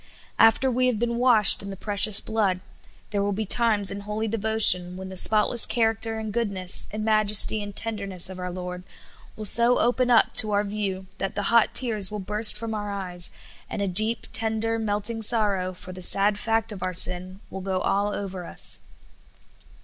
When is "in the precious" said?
1.61-2.21